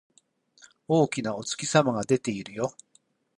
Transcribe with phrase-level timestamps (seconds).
[0.87, 2.73] 大きなお月様が出ているよ